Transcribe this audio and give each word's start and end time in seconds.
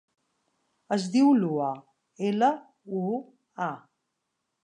Es 0.95 1.03
diu 1.15 1.27
Lua: 1.41 1.67
ela, 2.31 2.49
u, 3.01 3.05
a. 3.67 3.71